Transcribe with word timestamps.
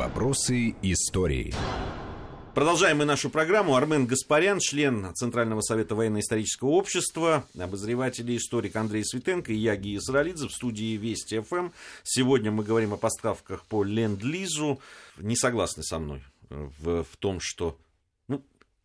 Вопросы 0.00 0.76
истории. 0.80 1.52
Продолжаем 2.54 2.96
мы 2.96 3.04
нашу 3.04 3.28
программу. 3.28 3.76
Армен 3.76 4.06
Гаспарян, 4.06 4.58
член 4.58 5.14
Центрального 5.14 5.60
совета 5.60 5.94
военно-исторического 5.94 6.70
общества, 6.70 7.44
обозреватель 7.58 8.30
и 8.30 8.38
историк 8.38 8.76
Андрей 8.76 9.04
Светенко 9.04 9.52
и 9.52 9.56
я, 9.56 9.76
Гия 9.76 10.00
Саралидзе, 10.00 10.48
в 10.48 10.52
студии 10.52 10.96
Вести 10.96 11.40
ФМ. 11.40 11.68
Сегодня 12.02 12.50
мы 12.50 12.64
говорим 12.64 12.94
о 12.94 12.96
поставках 12.96 13.66
по 13.66 13.84
Ленд-Лизу. 13.84 14.80
Не 15.18 15.36
согласны 15.36 15.82
со 15.82 15.98
мной 15.98 16.22
в, 16.48 17.04
в 17.04 17.16
том, 17.18 17.38
что 17.38 17.76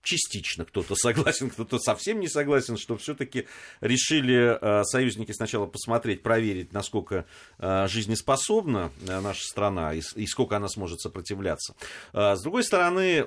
частично 0.05 0.63
кто-то 0.63 0.95
согласен, 0.95 1.49
кто-то 1.49 1.79
совсем 1.79 2.19
не 2.19 2.29
согласен, 2.29 2.77
что 2.77 2.95
все-таки 2.95 3.47
решили 3.81 4.57
э, 4.61 4.83
союзники 4.85 5.33
сначала 5.33 5.65
посмотреть, 5.65 6.23
проверить, 6.23 6.71
насколько 6.71 7.25
э, 7.57 7.87
жизнеспособна 7.89 8.91
э, 9.05 9.19
наша 9.19 9.43
страна 9.43 9.93
и, 9.93 10.25
сколько 10.27 10.55
она 10.55 10.69
сможет 10.69 11.01
сопротивляться. 11.01 11.75
С 12.13 12.41
другой 12.41 12.63
стороны, 12.63 13.25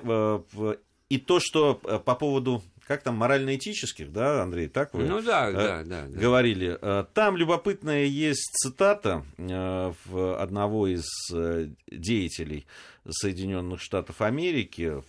и 1.09 1.17
то, 1.17 1.39
что 1.39 1.75
по 1.75 2.15
поводу 2.15 2.63
как 2.87 3.03
там, 3.03 3.17
морально-этических, 3.17 4.11
да, 4.11 4.41
Андрей, 4.41 4.67
так 4.67 4.93
вы 4.95 5.03
ну, 5.03 5.21
да, 5.21 5.51
да, 5.51 5.83
да, 5.83 6.05
да. 6.07 6.19
говорили. 6.19 6.79
Там 7.13 7.37
любопытная 7.37 8.05
есть 8.05 8.49
цитата 8.53 9.23
одного 9.37 10.87
из 10.87 11.05
деятелей 11.91 12.65
Соединенных 13.07 13.81
Штатов 13.81 14.21
Америки, 14.21 15.03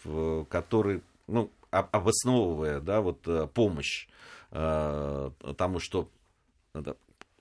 который, 0.50 1.02
ну, 1.26 1.50
обосновывая 1.70 2.80
да, 2.80 3.00
вот, 3.00 3.26
э, 3.26 3.46
помощь 3.52 4.08
э, 4.50 5.30
тому, 5.56 5.78
что 5.78 6.10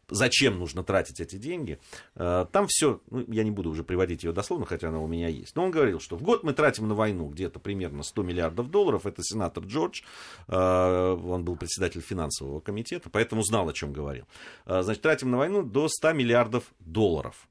зачем 0.07 0.57
нужно 0.57 0.83
тратить 0.83 1.19
эти 1.19 1.35
деньги. 1.35 1.79
Э, 2.15 2.45
там 2.51 2.67
все, 2.67 3.01
ну, 3.09 3.25
я 3.27 3.43
не 3.43 3.51
буду 3.51 3.69
уже 3.69 3.83
приводить 3.83 4.23
ее 4.23 4.31
дословно, 4.31 4.65
хотя 4.65 4.89
она 4.89 4.99
у 4.99 5.07
меня 5.07 5.27
есть. 5.27 5.55
Но 5.55 5.65
он 5.65 5.71
говорил, 5.71 5.99
что 5.99 6.15
в 6.15 6.21
год 6.21 6.43
мы 6.43 6.53
тратим 6.53 6.87
на 6.87 6.95
войну 6.95 7.27
где-то 7.27 7.59
примерно 7.59 8.03
100 8.03 8.23
миллиардов 8.23 8.69
долларов. 8.69 9.05
Это 9.05 9.21
сенатор 9.23 9.63
Джордж, 9.65 10.01
он 10.47 11.43
был 11.43 11.55
председатель 11.55 12.01
финансового 12.01 12.59
комитета, 12.59 13.09
поэтому 13.09 13.43
знал, 13.43 13.67
о 13.67 13.73
чем 13.73 13.93
говорил. 13.93 14.25
Значит, 14.65 15.01
тратим 15.01 15.31
на 15.31 15.37
войну 15.37 15.63
до 15.63 15.87
100 15.87 16.13
миллиардов 16.13 16.63
долларов 16.79 17.47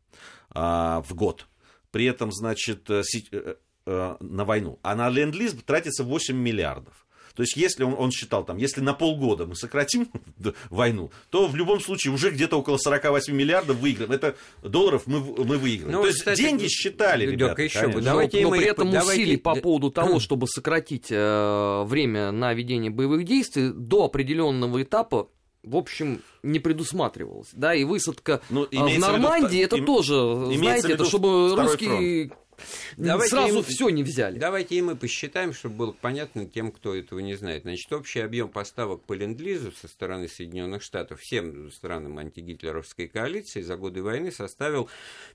в 0.51 1.07
год. 1.11 1.47
При 1.91 2.05
этом, 2.07 2.33
значит, 2.33 2.89
э, 3.89 4.17
на 4.20 4.44
войну, 4.44 4.78
а 4.83 4.94
на 4.94 5.08
ленд-лиз 5.08 5.55
тратится 5.64 6.05
8 6.05 6.36
миллиардов. 6.36 7.06
То 7.34 7.42
есть, 7.42 7.56
если 7.56 7.84
он, 7.84 7.95
он 7.97 8.11
считал, 8.11 8.45
там, 8.45 8.56
если 8.56 8.80
на 8.80 8.95
полгода 8.95 9.47
мы 9.47 9.55
сократим 9.55 10.08
войну, 10.70 11.12
то 11.30 11.47
в 11.47 11.55
любом 11.55 11.80
случае 11.80 12.12
уже 12.12 12.30
где-то 12.30 12.58
около 12.58 12.78
48 12.78 13.33
миллиардов 13.33 13.77
выиграем. 13.77 14.11
Это 14.11 14.34
долларов 14.61 15.05
мы, 15.06 15.20
мы 15.20 15.56
выиграем. 15.56 15.92
Ну, 15.92 16.00
то 16.00 16.08
есть, 16.08 16.19
кстати, 16.19 16.41
деньги 16.41 16.67
считали, 16.67 17.27
ребята, 17.27 17.62
еще 17.62 17.86
бы. 17.86 18.00
Давайте 18.00 18.42
но, 18.42 18.50
но 18.50 18.56
при 18.56 18.67
этом 18.67 18.91
давайте... 18.91 19.22
усилий 19.22 19.36
по 19.36 19.55
поводу 19.55 19.92
того, 19.92 20.19
чтобы 20.20 20.48
сократить 20.48 21.06
э, 21.11 21.84
время 21.84 22.33
на 22.33 22.52
ведение 22.55 22.91
боевых 22.91 23.25
действий 23.25 23.70
до 23.73 24.06
определенного 24.06 24.83
этапа 24.83 25.28
в 25.62 25.77
общем, 25.77 26.23
не 26.42 26.58
предусматривалось. 26.58 27.50
Да, 27.52 27.75
и 27.75 27.84
высадка 27.84 28.41
ну, 28.50 28.64
э, 28.64 28.77
в 28.77 28.98
Нормандии, 28.98 29.58
виду, 29.58 29.67
это 29.67 29.77
им, 29.77 29.86
тоже, 29.86 30.56
знаете, 30.56 30.92
это 30.92 31.05
чтобы 31.05 31.55
русские 31.55 32.28
фронт. 32.28 32.48
Давайте 32.97 33.31
Сразу 33.31 33.59
им, 33.59 33.64
все 33.64 33.89
не 33.89 34.03
взяли. 34.03 34.39
Давайте 34.39 34.77
и 34.77 34.83
мы 34.83 34.97
посчитаем, 34.97 35.53
чтобы 35.53 35.77
было 35.77 35.92
понятно 35.92 36.47
тем, 36.47 36.73
кто 36.73 36.95
этого 36.95 37.20
не 37.20 37.34
знает. 37.34 37.62
Значит, 37.62 37.92
общий 37.92 38.20
объем 38.20 38.48
поставок 38.48 39.05
по 39.05 39.12
ленд-лизу 39.12 39.73
со 39.73 39.89
стороны 39.89 40.28
Соединенных 40.28 40.83
Штатов 40.83 41.20
всем 41.20 41.70
странам 41.70 42.19
антигитлеровской 42.19 43.09
коалиции 43.09 43.62
за 43.62 43.77
годы 43.77 44.03
войны 44.03 44.31
составил 44.33 44.89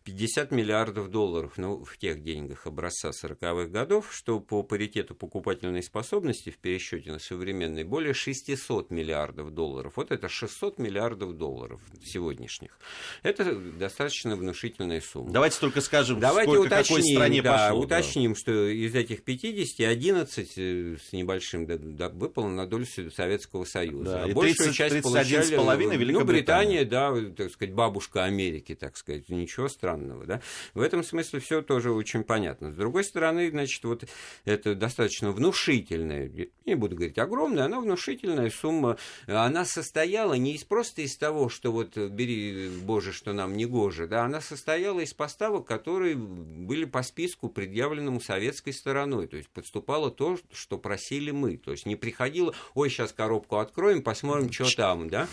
50 0.03 0.51
миллиардов 0.51 1.09
долларов. 1.09 1.53
Ну, 1.57 1.83
в 1.83 1.97
тех 1.97 2.21
деньгах 2.23 2.67
образца 2.67 3.09
40-х 3.09 3.69
годов, 3.69 4.13
что 4.13 4.39
по 4.39 4.63
паритету 4.63 5.16
покупательной 5.16 5.83
способности 5.83 6.49
в 6.49 6.57
пересчете 6.57 7.11
на 7.11 7.19
современный 7.19 7.83
более 7.83 8.13
600 8.13 8.91
миллиардов 8.91 9.51
долларов. 9.51 9.94
Вот 9.95 10.11
это 10.11 10.29
600 10.29 10.79
миллиардов 10.79 11.38
долларов 11.38 11.81
сегодняшних. 12.03 12.78
Это 13.22 13.55
достаточно 13.55 14.35
внушительная 14.35 15.01
сумма. 15.01 15.31
Давайте 15.31 15.59
только 15.59 15.81
скажем, 15.81 16.19
Давайте 16.19 16.51
сколько, 16.51 16.67
уточним, 16.67 16.97
какой 16.97 17.12
стране 17.16 17.41
да, 17.41 17.68
пошло. 17.69 17.84
Уточним, 17.84 18.34
да. 18.34 18.40
что 18.40 18.68
из 18.68 18.96
этих 18.96 19.24
50, 19.24 19.88
11 19.88 20.53
э, 20.56 20.96
с 20.97 21.13
небольшим 21.13 21.66
да, 21.66 21.75
да, 21.78 22.09
выпало 22.09 22.47
на 22.47 22.68
долю 22.68 22.85
Советского 22.85 23.66
Союза. 23.66 24.12
Да, 24.12 24.24
а 24.24 24.28
большую 24.28 24.74
30, 24.74 24.75
часть 24.75 25.01
получали... 25.01 25.56
половиной 25.56 25.97
Ну, 25.97 26.25
Британия, 26.25 26.85
да, 26.85 27.13
так 27.35 27.52
сказать, 27.52 27.73
бабушка 27.73 28.23
Америки, 28.23 28.75
так 28.75 28.97
сказать. 28.97 29.29
Ничего 29.29 29.68
странного, 29.68 30.25
да. 30.25 30.41
В 30.73 30.81
этом 30.81 31.03
смысле 31.03 31.40
все 31.40 31.62
тоже 31.62 31.91
очень 31.91 32.23
понятно. 32.23 32.72
С 32.72 32.75
другой 32.75 33.03
стороны, 33.03 33.50
значит, 33.50 33.84
вот 33.84 34.06
это 34.46 34.75
достаточно 34.75 35.31
внушительная, 35.31 36.31
не 36.66 36.75
буду 36.75 36.96
говорить 36.96 37.18
огромная, 37.18 37.66
она 37.66 37.79
внушительная 37.79 38.50
сумма. 38.50 38.97
Она 39.28 39.66
состояла 39.66 40.34
не 40.34 40.53
из, 40.53 40.63
просто 40.63 41.02
из 41.02 41.16
того, 41.18 41.50
что 41.50 41.72
вот 41.72 41.97
бери, 41.97 42.69
Боже, 42.81 43.13
что 43.13 43.34
нам 43.34 43.56
не 43.56 43.66
гоже, 43.66 44.07
да, 44.07 44.23
она 44.23 44.41
состояла 44.41 45.02
из 45.02 45.13
поставок, 45.13 45.66
которые 45.68 46.16
были 46.16 46.85
по 46.85 47.03
списку, 47.03 47.50
предъявленному 47.50 48.19
советской 48.19 48.72
стороной. 48.72 49.28
То 49.28 49.38
есть 49.38 49.50
подступало 49.50 50.12
то, 50.12 50.38
что 50.52 50.78
просили 50.78 51.31
мы. 51.31 51.58
То 51.58 51.72
есть 51.72 51.86
не 51.86 51.96
приходило, 51.96 52.53
ой, 52.74 52.90
сейчас 52.90 53.14
коробку 53.14 53.58
откроем, 53.58 54.02
посмотрим, 54.02 54.52
что 54.52 54.69
там, 54.75 55.09
да 55.09 55.28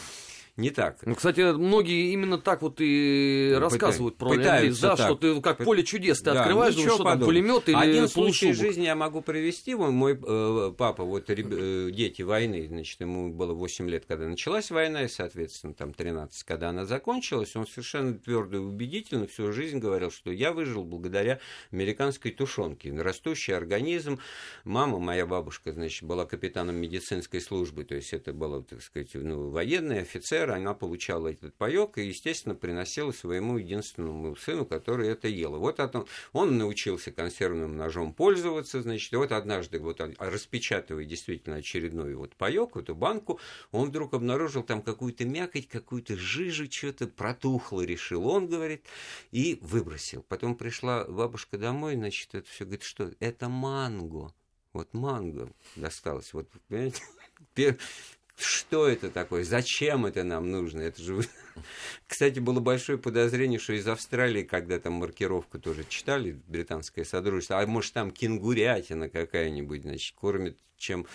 не 0.61 0.71
так. 0.71 0.99
Ну, 1.05 1.15
кстати, 1.15 1.41
многие 1.53 2.13
именно 2.13 2.39
так 2.39 2.63
вот 2.63 2.77
и 2.81 3.51
ну, 3.55 3.61
рассказывают 3.61 4.17
про 4.17 4.35
ленд 4.35 4.79
да, 4.81 4.97
так. 4.97 5.07
что 5.07 5.15
ты 5.17 5.41
как 5.41 5.59
поле 5.59 5.83
чудес, 5.83 6.19
ты 6.19 6.27
да, 6.27 6.41
открываешь, 6.43 6.75
думаешь, 6.75 6.95
что 6.95 7.05
там 7.05 7.21
пулемет 7.21 7.69
или 7.69 7.77
Один 7.77 8.09
случай 8.09 8.53
жизни 8.53 8.85
я 8.85 8.95
могу 8.95 9.23
привести. 9.23 9.75
Мой 9.75 10.19
э, 10.23 10.73
папа, 10.77 11.05
вот 11.05 11.31
э, 11.31 11.91
дети 11.91 12.23
войны, 12.23 12.67
значит, 12.69 13.01
ему 13.01 13.33
было 13.33 13.55
8 13.55 13.89
лет, 13.89 14.05
когда 14.07 14.27
началась 14.27 14.71
война, 14.71 15.05
и, 15.05 15.09
соответственно, 15.09 15.75
там 15.75 15.95
13, 15.95 16.43
когда 16.45 16.69
она 16.69 16.85
закончилась, 16.85 17.57
он 17.57 17.67
совершенно 17.67 18.15
твердо 18.15 18.59
и 18.59 18.61
убедительно 18.61 19.27
всю 19.27 19.53
жизнь 19.53 19.79
говорил, 19.79 20.11
что 20.11 20.31
я 20.31 20.53
выжил 20.53 20.85
благодаря 20.85 21.41
американской 21.73 22.31
тушенке. 22.31 22.93
Растущий 22.93 23.55
организм. 23.55 24.21
Мама, 24.65 24.99
моя 24.99 25.27
бабушка, 25.27 25.73
значит, 25.73 26.03
была 26.03 26.27
капитаном 26.27 26.77
медицинской 26.77 27.41
службы, 27.41 27.85
то 27.85 27.95
есть 27.95 28.13
это 28.13 28.33
было, 28.33 28.63
так 28.63 28.83
сказать, 28.83 29.11
ну, 29.15 29.51
военный 29.51 30.01
офицер, 30.01 30.50
она 30.55 30.75
получала 30.75 31.29
этот 31.29 31.55
паек 31.55 31.99
и, 31.99 32.07
естественно, 32.07 32.55
приносила 32.55 33.13
своему 33.13 33.59
единственному 33.59 34.37
сыну, 34.37 34.67
который 34.67 35.09
это 35.09 35.29
ел. 35.29 35.59
Вот 35.59 35.81
он, 35.81 36.07
он 36.33 36.59
научился 36.59 37.11
консервным 37.13 37.77
ножом 37.77 38.13
пользоваться, 38.13 38.83
значит, 38.83 39.13
вот 39.13 39.33
однажды, 39.33 39.79
вот 39.79 40.01
распечатывая 40.19 41.05
действительно 41.05 41.57
очередной 41.57 42.15
вот 42.15 42.37
паек, 42.37 42.77
эту 42.77 42.95
банку, 42.95 43.41
он 43.71 43.89
вдруг 43.89 44.15
обнаружил 44.15 44.63
там 44.63 44.83
какую-то 44.83 45.25
мякоть, 45.25 45.69
какую-то 45.69 46.17
жижу, 46.17 46.71
что-то 46.71 47.07
протухло, 47.07 47.83
решил 47.83 48.27
он, 48.27 48.47
говорит, 48.47 48.85
и 49.31 49.59
выбросил. 49.61 50.23
Потом 50.23 50.55
пришла 50.57 51.05
бабушка 51.05 51.59
домой, 51.59 51.95
значит, 51.95 52.35
это 52.35 52.49
все 52.49 52.65
говорит, 52.65 52.83
что 52.83 53.13
это 53.21 53.49
манго. 53.49 54.33
Вот 54.73 54.95
манго 54.95 55.51
досталось. 55.77 56.33
Вот, 56.33 56.49
понимаете, 56.69 57.03
что 58.43 58.89
это 58.89 59.11
такое, 59.11 59.45
зачем 59.45 60.07
это 60.07 60.25
нам 60.25 60.51
нужно, 60.51 60.81
это 60.83 61.03
же... 61.03 61.23
Кстати, 62.07 62.39
было 62.39 62.61
большое 62.61 62.99
подозрение, 62.99 63.59
что 63.59 63.73
из 63.73 63.87
Австралии, 63.87 64.43
когда 64.43 64.79
там 64.79 64.95
маркировку 64.95 65.59
тоже 65.59 65.85
читали, 65.89 66.41
британское 66.49 67.05
содружество, 67.05 67.61
а 67.61 67.67
может 67.67 67.93
там 67.93 68.11
кенгурятина 68.11 69.09
какая-нибудь, 69.09 69.83
значит, 69.83 70.15
кормит 70.17 70.59
чем 70.81 71.07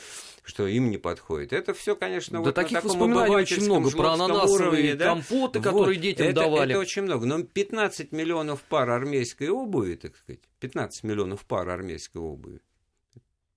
что 0.44 0.68
им 0.68 0.91
не 0.91 0.97
подходит. 0.97 1.52
Это 1.52 1.74
все, 1.74 1.96
конечно, 1.96 2.38
да 2.38 2.46
вот 2.46 2.56
таких 2.56 2.84
на 2.84 2.90
воспоминаний 2.90 3.36
очень 3.36 3.66
много 3.66 3.90
про 3.90 4.12
ананасовые 4.12 4.69
уровне, 4.69 4.96
да? 4.96 5.06
компоты, 5.06 5.59
которые 5.59 5.96
вот, 5.96 6.02
детям 6.03 6.28
это, 6.28 6.42
давали. 6.42 6.72
Это 6.72 6.80
очень 6.80 7.02
много. 7.02 7.25
Но 7.25 7.42
15 7.42 8.12
миллионов 8.12 8.62
пар 8.62 8.92
армейской 8.92 9.50
обуви, 9.50 9.96
так 9.96 10.16
сказать, 10.16 10.42
15 10.60 11.04
миллионов 11.04 11.45
пар 11.45 11.68
армейской 11.68 12.22
обуви. 12.22 12.62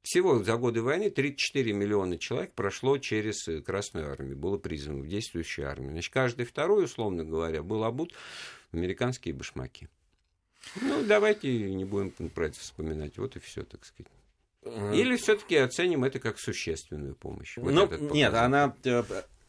Всего 0.09 0.43
за 0.43 0.57
годы 0.57 0.81
войны 0.81 1.11
34 1.11 1.71
миллиона 1.75 2.17
человек 2.17 2.55
прошло 2.55 2.97
через 2.97 3.47
э, 3.47 3.61
Красную 3.61 4.11
армию, 4.11 4.39
было 4.39 4.57
призвано 4.57 5.03
в 5.03 5.07
действующую 5.07 5.69
армию. 5.69 5.93
Значит, 5.93 6.15
каждый 6.15 6.47
второй, 6.47 6.85
условно 6.85 7.27
говоря, 7.27 7.63
был 7.63 7.85
обут 7.85 8.15
в 8.73 8.75
американские 8.75 9.35
башмаки. 9.35 9.91
Ну, 10.81 11.05
давайте 11.05 11.53
не 11.75 11.85
будем 11.85 12.31
про 12.31 12.47
это 12.47 12.59
вспоминать. 12.59 13.19
Вот 13.19 13.37
и 13.37 13.41
все, 13.41 13.65
так 13.65 13.85
сказать. 13.85 14.11
Или 14.95 15.17
все-таки 15.17 15.57
оценим 15.57 16.05
это 16.05 16.21
как 16.21 16.39
существенную 16.39 17.15
помощь? 17.15 17.59
Вот 17.59 17.71
ну, 17.71 18.15
нет, 18.15 18.33
она, 18.33 18.75
э, 18.85 19.03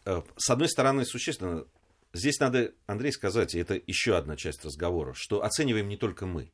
э, 0.03 0.21
с 0.35 0.49
одной 0.49 0.67
стороны, 0.67 1.05
существенно. 1.05 1.67
Здесь 2.11 2.37
надо, 2.41 2.73
Андрей, 2.85 3.13
сказать, 3.13 3.55
и 3.55 3.59
это 3.59 3.81
еще 3.87 4.17
одна 4.17 4.35
часть 4.35 4.65
разговора, 4.65 5.13
что 5.15 5.41
оцениваем 5.41 5.87
не 5.87 5.95
только 5.95 6.25
мы 6.25 6.51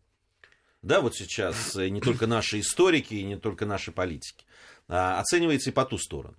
да, 0.86 1.02
вот 1.02 1.16
сейчас 1.16 1.76
э, 1.76 1.90
не 1.90 2.00
только 2.00 2.28
наши 2.28 2.60
историки 2.60 3.16
и 3.16 3.24
не 3.24 3.38
только 3.38 3.66
наши 3.66 3.92
политики, 3.92 4.46
а 4.88 5.20
оценивается 5.20 5.72
и 5.72 5.74
по 5.74 5.84
ту 5.84 5.98
сторону. 5.98 6.36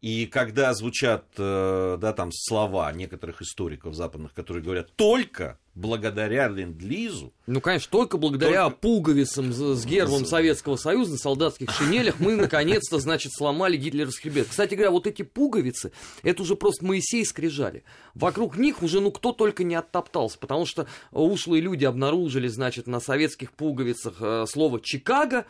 И 0.00 0.24
когда 0.24 0.72
звучат, 0.72 1.26
э, 1.36 1.98
да, 2.00 2.14
там 2.14 2.30
слова 2.32 2.90
некоторых 2.92 3.42
историков 3.42 3.94
западных, 3.94 4.32
которые 4.32 4.64
говорят 4.64 4.90
только 4.96 5.58
благодаря 5.80 6.48
ленд-лизу. 6.48 7.32
Ну, 7.46 7.60
конечно, 7.60 7.88
только 7.90 8.18
благодаря 8.18 8.64
только... 8.64 8.76
пуговицам 8.78 9.52
с 9.52 9.84
гербом 9.84 10.26
Советского 10.26 10.76
Союза 10.76 11.12
на 11.12 11.18
солдатских 11.18 11.70
шинелях 11.70 12.20
мы, 12.20 12.36
наконец-то, 12.36 12.98
значит, 12.98 13.32
сломали 13.32 13.76
гитлеровский 13.76 14.30
хребет. 14.30 14.48
Кстати 14.50 14.74
говоря, 14.74 14.90
вот 14.90 15.06
эти 15.06 15.22
пуговицы, 15.22 15.92
это 16.22 16.42
уже 16.42 16.54
просто 16.54 16.84
Моисей 16.84 17.24
скрижали. 17.24 17.82
Вокруг 18.14 18.56
них 18.56 18.82
уже, 18.82 19.00
ну, 19.00 19.10
кто 19.10 19.32
только 19.32 19.64
не 19.64 19.74
оттоптался, 19.74 20.38
потому 20.38 20.66
что 20.66 20.86
ушлые 21.10 21.62
люди 21.62 21.84
обнаружили, 21.84 22.48
значит, 22.48 22.86
на 22.86 23.00
советских 23.00 23.52
пуговицах 23.52 24.16
э, 24.20 24.44
слово 24.46 24.80
«Чикаго», 24.80 25.46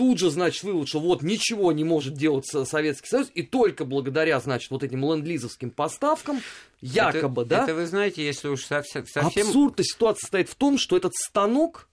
тут 0.00 0.18
же, 0.18 0.30
значит, 0.30 0.62
вывод, 0.62 0.88
что 0.88 0.98
вот 0.98 1.20
ничего 1.20 1.72
не 1.72 1.84
может 1.84 2.14
делать 2.14 2.46
Советский 2.46 3.06
Союз, 3.06 3.30
и 3.34 3.42
только 3.42 3.84
благодаря, 3.84 4.40
значит, 4.40 4.70
вот 4.70 4.82
этим 4.82 5.04
ленд-лизовским 5.04 5.70
поставкам, 5.70 6.40
якобы, 6.80 7.42
это, 7.42 7.50
да? 7.50 7.64
Это 7.64 7.74
вы 7.74 7.84
знаете, 7.84 8.24
если 8.24 8.48
уж 8.48 8.64
совсем... 8.64 9.06
совсем... 9.06 9.48
Абсурдная 9.48 9.84
ситуация 9.84 10.20
состоит 10.20 10.48
в 10.48 10.54
том, 10.54 10.78
что 10.78 10.96
этот 10.96 11.12
станок, 11.14 11.86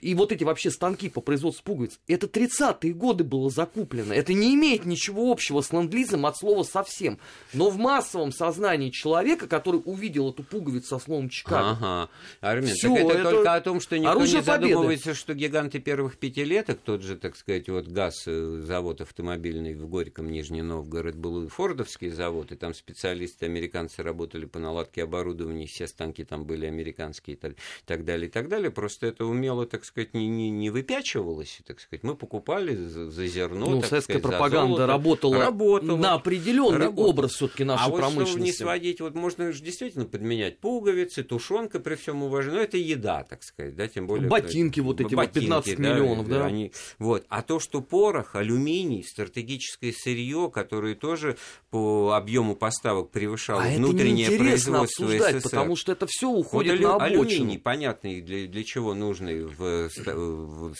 и 0.00 0.14
вот 0.14 0.32
эти 0.32 0.44
вообще 0.44 0.70
станки 0.70 1.08
по 1.08 1.20
производству 1.20 1.64
пуговиц, 1.64 1.98
это 2.06 2.26
30-е 2.26 2.92
годы 2.92 3.24
было 3.24 3.50
закуплено. 3.50 4.14
Это 4.14 4.32
не 4.32 4.54
имеет 4.54 4.84
ничего 4.84 5.30
общего 5.30 5.60
с 5.60 5.72
ленд 5.72 5.94
от 6.24 6.36
слова 6.36 6.62
совсем. 6.62 7.18
Но 7.52 7.70
в 7.70 7.78
массовом 7.78 8.32
сознании 8.32 8.90
человека, 8.90 9.46
который 9.46 9.80
увидел 9.84 10.30
эту 10.30 10.42
пуговицу 10.42 10.86
со 10.86 10.98
словом 10.98 11.28
Чикаго... 11.28 11.70
Ага. 11.70 12.10
Армен, 12.40 12.74
Всё, 12.74 12.94
так 12.94 13.04
это, 13.04 13.18
это 13.18 13.30
только 13.30 13.54
о 13.54 13.60
том, 13.60 13.80
что 13.80 13.98
никто 13.98 14.20
не 14.20 14.42
задумывается, 14.42 15.04
победы. 15.04 15.18
что 15.18 15.34
гиганты 15.34 15.78
первых 15.78 16.18
пятилеток, 16.18 16.80
тот 16.80 17.02
же, 17.02 17.16
так 17.16 17.36
сказать, 17.36 17.68
вот 17.68 17.88
газ, 17.88 18.24
э, 18.26 18.62
завод 18.64 19.00
автомобильный 19.00 19.74
в 19.74 19.88
Горьком, 19.88 20.30
Нижний 20.30 20.62
Новгород, 20.62 21.16
был 21.16 21.44
и 21.44 21.48
фордовский 21.48 22.10
завод, 22.10 22.52
и 22.52 22.56
там 22.56 22.74
специалисты 22.74 23.46
американцы 23.46 24.02
работали 24.02 24.44
по 24.44 24.58
наладке 24.58 25.04
оборудования, 25.04 25.66
все 25.66 25.86
станки 25.86 26.24
там 26.24 26.44
были 26.44 26.66
американские 26.66 27.36
и 27.36 27.38
так, 27.38 27.54
так 27.84 28.04
далее, 28.04 28.28
и 28.28 28.30
так 28.30 28.48
далее. 28.48 28.70
Просто 28.70 29.06
это 29.06 29.24
умело, 29.24 29.66
так 29.66 29.84
сказать, 29.86 30.14
не, 30.14 30.28
не, 30.28 30.50
не 30.50 30.70
выпячивалось, 30.70 31.60
так 31.66 31.80
сказать. 31.80 32.02
Мы 32.02 32.14
покупали 32.14 32.74
за, 32.74 33.10
за 33.10 33.26
зерно. 33.26 33.66
Ну, 33.66 33.82
советская 33.82 34.18
сказать, 34.18 34.22
пропаганда 34.22 34.86
работала, 34.86 35.38
работала 35.38 35.96
на 35.96 36.14
определенный 36.14 36.86
работала. 36.86 37.06
образ 37.08 37.32
все-таки 37.32 37.64
нашей 37.64 37.86
а 37.86 37.90
промышленности. 37.90 38.20
Вот, 38.20 38.28
чтобы 38.28 38.44
не 38.44 38.52
сводить, 38.52 39.00
вот 39.00 39.14
можно 39.14 39.52
же 39.52 39.62
действительно 39.62 40.04
подменять 40.04 40.58
пуговицы, 40.58 41.22
тушенка 41.22 41.80
при 41.80 41.94
всем 41.94 42.22
уважении. 42.22 42.56
Ну, 42.56 42.62
это 42.62 42.76
еда, 42.76 43.24
так 43.24 43.42
сказать, 43.42 43.76
да, 43.76 43.88
тем 43.88 44.06
более. 44.06 44.28
Ботинки 44.28 44.80
вот 44.80 45.00
эти 45.00 45.14
ботинки, 45.14 45.50
вот 45.50 45.64
15 45.64 45.76
да, 45.76 45.82
миллионов, 45.82 46.28
да. 46.28 46.46
Они, 46.46 46.72
вот. 46.98 47.24
А 47.28 47.42
то, 47.42 47.60
что 47.60 47.80
порох, 47.80 48.34
алюминий, 48.34 49.02
стратегическое 49.02 49.92
сырье, 49.92 50.50
которое 50.52 50.94
тоже 50.94 51.36
по 51.70 52.12
объему 52.12 52.56
поставок 52.56 53.10
превышало 53.10 53.62
а 53.62 53.68
внутреннее 53.68 54.28
это 54.28 54.38
производство 54.38 55.06
обсуждать, 55.06 55.36
СССР. 55.36 55.50
потому 55.50 55.76
что 55.76 55.92
это 55.92 56.06
все 56.08 56.28
уходит 56.28 56.80
вот 56.80 56.82
на 56.82 56.94
обочину. 56.96 57.22
Алюминий, 57.22 57.58
понятный, 57.58 58.20
для, 58.20 58.46
для 58.46 58.64
чего 58.64 58.94
нужный 58.94 59.44
в 59.44 59.62
в, 59.88 60.74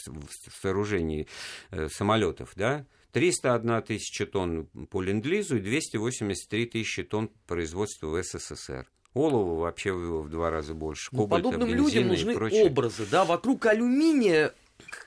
сооружении 0.61 1.27
э, 1.71 1.89
самолетов, 1.89 2.53
да, 2.55 2.85
301 3.11 3.81
тысяча 3.83 4.25
тонн 4.25 4.67
по 4.89 5.01
ленд-лизу 5.01 5.57
и 5.57 5.59
283 5.59 6.65
тысячи 6.65 7.03
тонн 7.03 7.31
производства 7.47 8.07
в 8.07 8.23
СССР. 8.23 8.87
Олова 9.13 9.59
вообще 9.59 9.93
в 9.93 10.29
два 10.29 10.51
раза 10.51 10.73
больше. 10.73 11.09
Ну, 11.11 11.27
подобным 11.27 11.69
людям 11.69 12.07
нужны 12.07 12.35
образы, 12.35 13.07
да, 13.09 13.25
вокруг 13.25 13.65
алюминия 13.65 14.53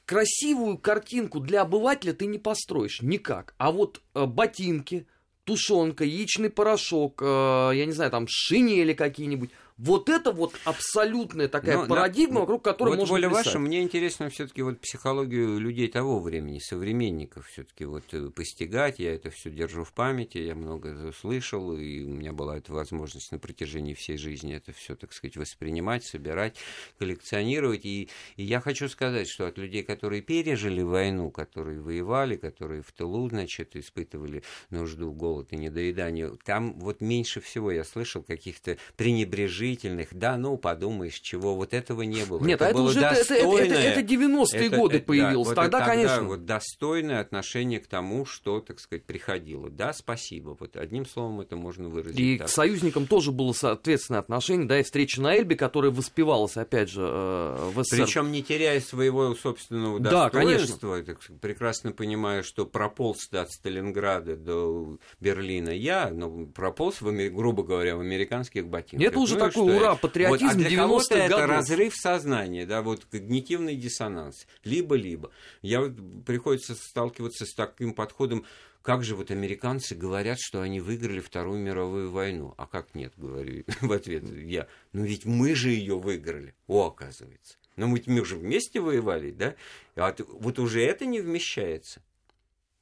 красивую 0.04 0.78
картинку 0.78 1.40
для 1.40 1.62
обывателя 1.62 2.12
ты 2.12 2.26
не 2.26 2.38
построишь 2.38 3.02
никак. 3.02 3.54
А 3.58 3.70
вот 3.70 4.02
э, 4.14 4.26
ботинки, 4.26 5.06
тушенка, 5.44 6.04
яичный 6.04 6.50
порошок, 6.50 7.22
э, 7.22 7.70
я 7.74 7.86
не 7.86 7.92
знаю, 7.92 8.10
там 8.10 8.26
шинели 8.28 8.92
какие-нибудь, 8.92 9.50
вот 9.82 10.10
это 10.10 10.32
вот 10.32 10.54
абсолютная 10.64 11.48
такая 11.48 11.78
Но, 11.78 11.86
парадигма, 11.86 12.34
да, 12.34 12.40
вокруг 12.40 12.62
которой 12.62 12.90
вот 12.90 12.98
можно 12.98 13.14
воля 13.14 13.28
писать. 13.30 13.46
ваша, 13.46 13.58
мне 13.58 13.82
интересно 13.82 14.28
все-таки 14.28 14.60
вот 14.60 14.78
психологию 14.80 15.58
людей 15.58 15.88
того 15.88 16.20
времени, 16.20 16.58
современников 16.58 17.46
все-таки 17.48 17.86
вот 17.86 18.04
э, 18.12 18.28
постигать. 18.28 18.98
Я 18.98 19.14
это 19.14 19.30
все 19.30 19.50
держу 19.50 19.84
в 19.84 19.92
памяти, 19.94 20.38
я 20.38 20.54
много 20.54 21.12
слышал, 21.18 21.74
и 21.76 22.02
у 22.02 22.08
меня 22.08 22.32
была 22.32 22.58
эта 22.58 22.74
возможность 22.74 23.32
на 23.32 23.38
протяжении 23.38 23.94
всей 23.94 24.18
жизни 24.18 24.54
это 24.54 24.72
все, 24.72 24.96
так 24.96 25.14
сказать, 25.14 25.38
воспринимать, 25.38 26.04
собирать, 26.04 26.56
коллекционировать. 26.98 27.86
И, 27.86 28.10
и 28.36 28.42
я 28.42 28.60
хочу 28.60 28.86
сказать, 28.88 29.28
что 29.28 29.46
от 29.46 29.56
людей, 29.56 29.82
которые 29.82 30.20
пережили 30.20 30.82
войну, 30.82 31.30
которые 31.30 31.80
воевали, 31.80 32.36
которые 32.36 32.82
в 32.82 32.92
тылу, 32.92 33.30
значит, 33.30 33.76
испытывали 33.76 34.42
нужду, 34.68 35.10
голод 35.10 35.54
и 35.54 35.56
недоедание, 35.56 36.36
там 36.44 36.78
вот 36.78 37.00
меньше 37.00 37.40
всего 37.40 37.72
я 37.72 37.84
слышал 37.84 38.22
каких-то 38.22 38.76
пренебрежений 38.96 39.69
положительных, 39.70 40.08
да, 40.12 40.36
ну, 40.36 40.56
подумаешь, 40.56 41.20
чего, 41.20 41.54
вот 41.54 41.74
этого 41.74 42.02
не 42.02 42.24
было. 42.24 42.42
Нет, 42.44 42.60
это, 42.60 42.66
это 42.66 42.74
было 42.74 42.88
уже 42.88 43.00
достойное, 43.00 43.64
это, 43.64 43.74
это, 43.74 44.00
это 44.00 44.14
90-е 44.14 44.66
это, 44.66 44.76
годы 44.76 44.96
это, 44.96 45.06
появилось, 45.06 45.48
да, 45.48 45.54
тогда, 45.54 45.78
вот 45.78 45.86
конечно. 45.86 46.22
вот 46.24 46.44
достойное 46.44 47.20
отношение 47.20 47.80
к 47.80 47.86
тому, 47.86 48.24
что, 48.24 48.60
так 48.60 48.80
сказать, 48.80 49.04
приходило. 49.04 49.70
Да, 49.70 49.92
спасибо. 49.92 50.56
Вот 50.58 50.76
одним 50.76 51.06
словом 51.06 51.40
это 51.40 51.56
можно 51.56 51.88
выразить. 51.88 52.18
И 52.18 52.38
так. 52.38 52.48
к 52.48 52.50
союзникам 52.50 53.06
тоже 53.06 53.32
было 53.32 53.52
соответственное 53.52 54.20
отношение, 54.20 54.66
да, 54.66 54.80
и 54.80 54.82
встреча 54.82 55.20
на 55.20 55.36
Эльбе, 55.36 55.56
которая 55.56 55.90
воспевалась, 55.90 56.56
опять 56.56 56.90
же, 56.90 57.02
э, 57.02 57.70
в 57.74 57.84
СССР. 57.84 58.04
Причем 58.04 58.32
не 58.32 58.42
теряя 58.42 58.80
своего 58.80 59.34
собственного 59.34 60.00
да, 60.00 60.28
достоинства, 60.28 61.02
конечно. 61.02 61.36
прекрасно 61.40 61.92
понимаю, 61.92 62.44
что 62.44 62.66
прополз 62.66 63.28
от 63.32 63.50
Сталинграда 63.50 64.36
до 64.36 64.98
Берлина 65.20 65.70
я, 65.70 66.10
но 66.10 66.46
прополз, 66.46 67.00
в, 67.00 67.10
грубо 67.30 67.62
говоря, 67.62 67.96
в 67.96 68.00
американских 68.00 68.66
ботинках. 68.66 69.08
Это 69.08 69.18
уже 69.18 69.34
ну, 69.34 69.40
такой 69.40 69.59
ура, 69.64 69.94
патриотизм 69.96 70.46
вот, 70.46 70.54
а 70.54 70.68
для 70.68 70.70
90-х 70.70 71.14
это 71.16 71.28
годов. 71.36 71.50
разрыв 71.50 71.94
сознания, 71.96 72.66
да, 72.66 72.82
вот 72.82 73.04
когнитивный 73.04 73.76
диссонанс. 73.76 74.46
Либо-либо. 74.64 75.30
Я 75.62 75.80
вот 75.80 75.92
приходится 76.26 76.74
сталкиваться 76.74 77.46
с 77.46 77.54
таким 77.54 77.94
подходом, 77.94 78.44
как 78.82 79.04
же 79.04 79.14
вот 79.14 79.30
американцы 79.30 79.94
говорят, 79.94 80.38
что 80.40 80.62
они 80.62 80.80
выиграли 80.80 81.20
Вторую 81.20 81.60
мировую 81.60 82.10
войну? 82.10 82.54
А 82.56 82.66
как 82.66 82.94
нет, 82.94 83.12
говорю 83.16 83.64
в 83.80 83.92
ответ 83.92 84.24
я. 84.24 84.68
Ну 84.92 85.04
ведь 85.04 85.26
мы 85.26 85.54
же 85.54 85.70
ее 85.70 85.98
выиграли. 85.98 86.54
О, 86.66 86.86
оказывается. 86.86 87.58
Но 87.76 87.86
мы, 87.86 88.02
мы 88.06 88.24
же 88.24 88.36
вместе 88.36 88.80
воевали, 88.80 89.30
да? 89.30 89.54
А 89.96 90.14
вот 90.28 90.58
уже 90.58 90.82
это 90.82 91.04
не 91.06 91.20
вмещается. 91.20 92.02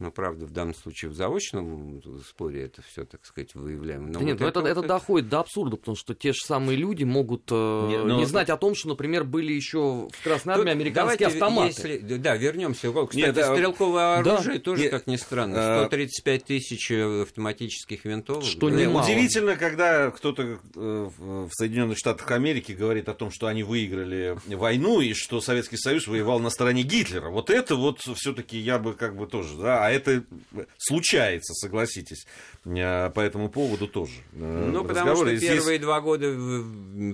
Но, 0.00 0.12
правда, 0.12 0.46
в 0.46 0.52
данном 0.52 0.76
случае 0.76 1.10
в 1.10 1.14
заочном 1.14 2.00
споре 2.24 2.66
это 2.66 2.82
все, 2.82 3.04
так 3.04 3.26
сказать, 3.26 3.56
выявляем. 3.56 4.12
Но 4.12 4.20
нет, 4.20 4.40
вот 4.40 4.46
это, 4.46 4.60
это, 4.60 4.68
это 4.68 4.82
доходит 4.82 5.28
до 5.28 5.40
абсурда, 5.40 5.76
потому 5.76 5.96
что 5.96 6.14
те 6.14 6.32
же 6.32 6.38
самые 6.38 6.76
люди 6.76 7.02
могут 7.02 7.50
э, 7.50 7.86
нет, 7.88 8.04
но... 8.04 8.16
не 8.16 8.24
знать 8.24 8.48
о 8.48 8.56
том, 8.56 8.76
что, 8.76 8.88
например, 8.88 9.24
были 9.24 9.52
еще 9.52 10.08
в 10.12 10.22
Красной 10.22 10.54
Армии 10.54 10.70
американские 10.70 11.26
автоматы. 11.26 11.68
Если, 11.68 11.98
да, 11.98 12.36
вернемся. 12.36 12.92
Кстати, 12.92 13.16
нет, 13.16 13.34
да, 13.34 13.52
стрелковое 13.52 14.18
оружие 14.18 14.58
да, 14.58 14.62
тоже, 14.62 14.82
нет, 14.82 14.92
как 14.92 15.08
ни 15.08 15.16
странно, 15.16 15.80
135 15.86 16.44
тысяч 16.44 16.92
э, 16.92 17.22
автоматических 17.22 18.04
винтовок. 18.04 18.44
Что 18.44 18.70
да. 18.70 18.76
немало. 18.76 19.04
Удивительно, 19.04 19.56
когда 19.56 20.12
кто-то 20.12 20.60
э, 20.76 21.08
в 21.18 21.50
Соединенных 21.50 21.98
Штатах 21.98 22.30
Америки 22.30 22.70
говорит 22.70 23.08
о 23.08 23.14
том, 23.14 23.32
что 23.32 23.48
они 23.48 23.64
выиграли 23.64 24.38
войну 24.46 25.00
и 25.00 25.12
что 25.12 25.40
Советский 25.40 25.76
Союз 25.76 26.06
воевал 26.06 26.38
на 26.38 26.50
стороне 26.50 26.84
Гитлера. 26.84 27.30
Вот 27.30 27.50
это 27.50 27.74
вот 27.74 27.98
все-таки 27.98 28.56
я 28.58 28.78
бы 28.78 28.94
как 28.94 29.16
бы 29.16 29.26
тоже, 29.26 29.56
да, 29.56 29.87
а 29.88 29.90
это 29.90 30.22
случается, 30.76 31.54
согласитесь, 31.54 32.26
э, 32.64 33.10
по 33.10 33.20
этому 33.20 33.48
поводу 33.48 33.88
тоже. 33.88 34.12
Э, 34.34 34.70
ну, 34.72 34.84
потому 34.84 35.16
что 35.16 35.34
здесь... 35.34 35.50
первые 35.50 35.78
два 35.78 36.00
года 36.00 36.34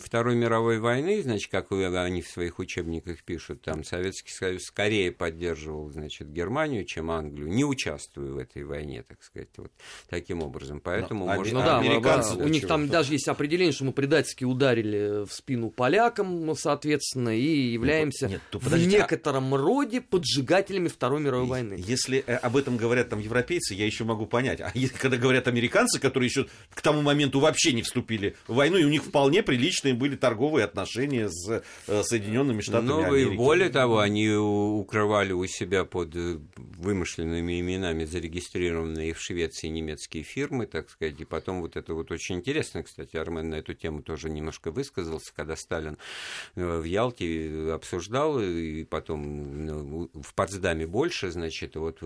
Второй 0.02 0.35
мировой 0.35 0.78
войны, 0.81 1.23
значит, 1.23 1.50
как 1.50 1.71
они 1.71 2.23
в 2.23 2.28
своих 2.28 2.59
учебниках 2.59 3.23
пишут, 3.23 3.62
там 3.62 3.85
Советский 3.85 4.33
Союз 4.33 4.62
скорее 4.64 5.12
поддерживал, 5.12 5.90
значит, 5.90 6.33
Германию, 6.33 6.85
чем 6.85 7.11
Англию, 7.11 7.49
не 7.49 7.64
участвуя 7.64 8.31
в 8.33 8.38
этой 8.38 8.64
войне, 8.64 9.04
так 9.07 9.23
сказать, 9.23 9.49
вот 9.57 9.71
таким 10.09 10.43
образом. 10.43 10.81
Поэтому 10.81 11.26
Но, 11.26 11.35
можно... 11.35 11.61
Ну, 11.61 11.64
да, 11.64 11.78
американцы, 11.78 12.35
у 12.37 12.49
них 12.49 12.66
там 12.66 12.88
даже 12.88 13.12
есть 13.12 13.28
определение, 13.28 13.73
что 13.73 13.85
мы 13.85 13.93
предательски 13.93 14.45
ударили 14.45 15.25
в 15.25 15.33
спину 15.33 15.71
полякам, 15.71 16.54
соответственно, 16.57 17.37
и 17.37 17.73
являемся 17.73 18.28
нет, 18.28 18.40
нет, 18.52 18.62
в 18.62 18.75
а 18.75 18.78
некотором 18.78 19.54
роде 19.54 20.00
поджигателями 20.00 20.88
Второй 20.88 21.21
мировой 21.21 21.47
войны. 21.47 21.76
Если 21.78 22.25
э, 22.26 22.37
об 22.37 22.57
этом 22.57 22.63
говорят 22.68 23.09
там 23.09 23.18
европейцы, 23.18 23.75
я 23.75 23.87
еще 23.87 24.04
могу 24.04 24.26
понять. 24.26 24.61
А 24.61 24.73
когда 24.99 25.16
говорят 25.16 25.49
американцы, 25.49 26.00
которые 26.00 26.28
еще 26.28 26.47
к 26.75 26.80
тому 26.80 27.02
моменту 27.02 27.40
вообще 27.40 27.73
не 27.73 27.83
вступили 27.83 28.37
в 28.47 28.54
войну, 28.54 28.76
и 28.76 28.85
у 28.85 28.88
них 28.88 29.04
вполне 29.04 29.42
приличные 29.42 29.94
были 29.94 30.16
торговые 30.16 30.64
отношения 30.64 31.28
с 31.28 31.62
э, 31.87 32.02
Соединенными 32.02 32.61
Штатами 32.61 32.88
ну, 32.88 33.04
Америки. 33.04 33.35
И 33.35 33.37
более 33.37 33.68
того, 33.71 33.99
они 33.99 34.28
укрывали 34.30 35.33
у 35.33 35.47
себя 35.47 35.85
под 35.85 36.14
э, 36.16 36.38
вымышленными 36.56 37.61
именами 37.61 38.04
зарегистрированные 38.04 39.14
в 39.14 39.21
Швеции 39.21 39.68
немецкие 39.68 40.23
фирмы, 40.23 40.66
так 40.66 40.90
сказать, 40.90 41.21
и 41.21 41.25
потом 41.25 41.61
вот 41.61 41.76
это 41.76 41.94
вот 41.94 42.11
очень 42.11 42.37
интересно, 42.37 42.83
кстати, 42.83 43.16
Армен 43.16 43.50
на 43.50 43.56
эту 43.56 43.75
тему 43.75 44.02
тоже 44.02 44.30
немножко 44.30 44.71
высказался, 44.71 45.33
когда 45.35 45.56
Сталин 45.56 45.99
в 46.54 46.85
Ялте 46.85 47.73
обсуждал, 47.73 48.40
и 48.40 48.85
потом 48.85 49.66
ну, 49.66 50.11
в 50.14 50.35
Потсдаме 50.35 50.87
больше, 50.87 51.30
значит, 51.30 51.76
вот 51.76 51.99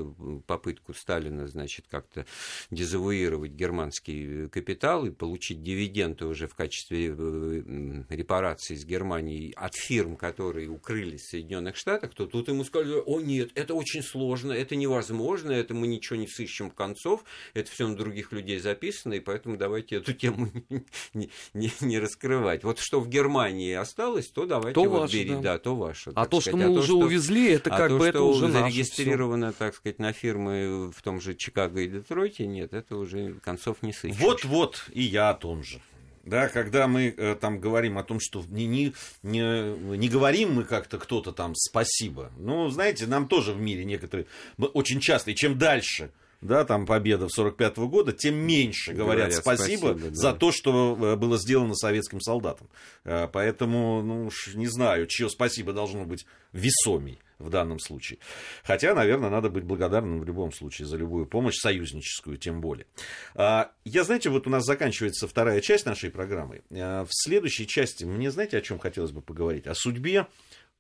попытку 0.49 0.95
Сталина, 0.95 1.47
значит, 1.47 1.85
как-то 1.89 2.27
дезавуировать 2.71 3.53
германский 3.53 4.49
капитал 4.49 5.07
и 5.07 5.11
получить 5.11 5.63
дивиденды 5.63 6.25
уже 6.25 6.49
в 6.49 6.55
качестве 6.55 7.15
э, 7.17 8.03
репараций 8.09 8.75
из 8.75 8.85
Германии 8.85 9.53
от 9.55 9.75
фирм, 9.77 10.17
которые 10.17 10.69
укрылись 10.71 11.21
в 11.21 11.31
Соединенных 11.31 11.77
Штатах, 11.77 12.15
то 12.15 12.27
тут 12.27 12.49
ему 12.49 12.65
сказали, 12.65 13.01
о 13.05 13.21
нет, 13.21 13.51
это 13.55 13.75
очень 13.75 14.03
сложно, 14.03 14.53
это 14.53 14.75
невозможно, 14.75 15.53
это 15.53 15.75
мы 15.75 15.87
ничего 15.87 16.17
не 16.17 16.27
сыщем 16.27 16.71
концов, 16.71 17.25
это 17.53 17.71
все 17.71 17.87
на 17.87 17.95
других 17.95 18.33
людей 18.33 18.59
записано, 18.59 19.15
и 19.15 19.21
поэтому 19.21 19.59
давайте 19.59 19.97
эту 19.97 20.15
тему 20.15 20.51
не, 21.15 21.31
не, 21.53 21.71
не 21.81 21.99
раскрывать. 21.99 22.65
Вот 22.65 22.79
что 22.79 23.01
в 23.01 23.09
Германии 23.09 23.75
осталось, 23.75 24.29
то 24.29 24.47
давайте 24.47 24.75
то 24.75 24.85
вот 24.85 25.01
ваше, 25.01 25.29
да. 25.29 25.41
да, 25.41 25.59
то 25.59 25.77
ваше. 25.77 26.13
А 26.15 26.25
то, 26.25 26.41
сказать. 26.41 26.59
что 26.61 26.69
мы 26.69 26.77
а 26.77 26.79
уже 26.81 26.93
то, 26.93 26.99
увезли, 27.01 27.51
это 27.51 27.71
а 27.75 27.77
как 27.77 27.91
то, 27.91 27.99
бы 27.99 28.07
это 28.07 28.23
уже 28.23 28.51
зарегистрировано, 28.51 29.49
наше 29.49 29.59
так 29.59 29.75
сказать, 29.75 29.99
на 29.99 30.13
фирмы 30.39 30.91
в 30.91 31.03
том 31.03 31.21
же 31.21 31.35
Чикаго 31.35 31.81
и 31.81 31.89
Детройте, 31.89 32.47
нет, 32.47 32.73
это 32.73 32.97
уже 32.97 33.35
концов 33.43 33.83
не 33.83 33.93
сыщешь. 33.93 34.21
Вот-вот, 34.21 34.85
и 34.93 35.03
я 35.03 35.31
о 35.31 35.35
том 35.35 35.65
же. 35.65 35.81
Да, 36.25 36.49
когда 36.49 36.87
мы 36.87 37.15
э, 37.17 37.37
там 37.41 37.59
говорим 37.59 37.97
о 37.97 38.03
том, 38.03 38.21
что 38.21 38.45
не, 38.49 38.67
не, 38.67 38.93
не, 39.23 39.97
не 39.97 40.09
говорим 40.11 40.53
мы 40.53 40.65
как-то 40.65 40.99
кто-то 40.99 41.33
там 41.33 41.55
спасибо. 41.55 42.31
Ну, 42.37 42.69
знаете, 42.69 43.07
нам 43.07 43.29
тоже 43.29 43.53
в 43.53 43.61
мире 43.61 43.85
некоторые, 43.85 44.27
очень 44.59 45.01
часто, 45.01 45.31
и 45.31 45.35
чем 45.35 45.57
дальше 45.57 46.11
да, 46.43 46.65
там 46.65 46.87
победа 46.87 47.27
в 47.27 47.33
45 47.33 47.79
-го 47.79 47.89
года, 47.89 48.13
тем 48.13 48.35
меньше 48.35 48.93
говорят, 48.93 49.31
говорят 49.31 49.43
спасибо, 49.43 49.93
спасибо 49.93 50.11
да. 50.11 50.15
за 50.15 50.33
то, 50.35 50.53
что 50.53 50.97
э, 51.01 51.17
было 51.17 51.39
сделано 51.39 51.75
советским 51.75 52.21
солдатам. 52.21 52.69
Э, 53.05 53.27
поэтому, 53.33 54.03
ну 54.03 54.27
уж 54.27 54.55
не 54.55 54.67
знаю, 54.67 55.07
чье 55.07 55.31
спасибо 55.31 55.73
должно 55.73 56.05
быть 56.05 56.27
весомей 56.53 57.19
в 57.39 57.51
данном 57.51 57.79
случае. 57.79 58.19
Хотя, 58.65 58.95
наверное, 58.95 59.31
надо 59.31 59.49
быть 59.49 59.65
благодарным 59.65 60.21
в 60.21 60.25
любом 60.25 60.53
случае 60.53 60.87
за 60.87 60.97
любую 60.97 61.27
помощь, 61.27 61.57
союзническую 61.57 62.37
тем 62.37 62.61
более. 62.61 62.87
А, 63.35 63.71
я, 63.85 64.05
знаете, 64.05 64.31
вот 64.31 64.47
у 64.47 64.51
нас 64.51 64.65
заканчивается 64.65 65.29
вторая 65.29 65.61
часть 65.61 65.87
нашей 65.87 66.11
программы. 66.11 66.63
Э, 66.71 67.03
в 67.03 67.11
следующей 67.11 67.67
части 67.67 68.05
мне, 68.05 68.31
знаете, 68.31 68.59
о 68.59 68.61
чем 68.61 68.79
хотелось 68.79 69.13
бы 69.13 69.23
поговорить? 69.23 69.67
О 69.67 69.75
судьбе 69.75 70.27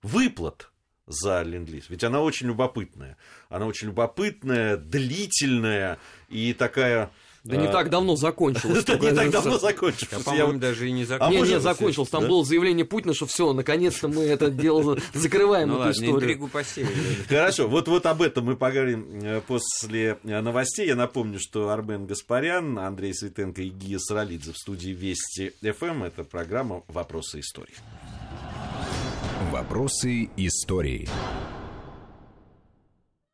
выплат 0.02 0.70
за 1.06 1.42
ленд-лиз. 1.42 1.88
Ведь 1.88 2.04
она 2.04 2.20
очень 2.20 2.48
любопытная. 2.48 3.16
Она 3.48 3.66
очень 3.66 3.88
любопытная, 3.88 4.76
длительная 4.76 5.98
и 6.28 6.52
такая... 6.52 7.10
Да 7.44 7.56
не 7.56 7.66
а, 7.66 7.72
так 7.72 7.90
давно 7.90 8.16
закончилось. 8.16 8.84
Да 8.86 8.98
не 8.98 9.14
так 9.14 9.30
давно 9.30 9.58
закончилось. 9.58 10.24
По-моему, 10.24 10.58
даже 10.58 10.88
и 10.88 10.92
не 10.92 11.04
закончилось. 11.04 11.48
Не, 11.48 11.54
не, 11.54 11.60
закончилось. 11.60 12.08
Там 12.08 12.26
было 12.26 12.44
заявление 12.44 12.84
Путина, 12.84 13.14
что 13.14 13.26
все, 13.26 13.52
наконец-то 13.52 14.08
мы 14.08 14.24
это 14.24 14.50
дело 14.50 14.98
закрываем, 15.14 15.68
ну 15.68 15.80
эту 15.82 15.92
историю. 15.92 16.16
интригу 16.16 16.50
Хорошо, 17.28 17.68
вот 17.68 17.88
вот 17.88 18.06
об 18.06 18.22
этом 18.22 18.46
мы 18.46 18.56
поговорим 18.56 19.20
э, 19.22 19.40
после 19.46 20.18
э, 20.24 20.40
новостей. 20.40 20.86
Я 20.86 20.96
напомню, 20.96 21.38
что 21.40 21.70
Армен 21.70 22.06
Гаспарян, 22.06 22.78
Андрей 22.78 23.14
Светенко 23.14 23.62
и 23.62 23.68
Гия 23.68 23.98
Саралидзе 23.98 24.52
в 24.52 24.56
студии 24.56 24.90
Вести 24.90 25.52
ФМ. 25.62 26.04
Это 26.04 26.24
программа 26.24 26.82
«Вопросы 26.88 27.40
истории». 27.40 27.74
Вопросы 29.52 30.28
истории. 30.36 31.08